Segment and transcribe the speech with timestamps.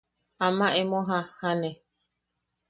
[0.45, 1.71] Ama emo jajjane.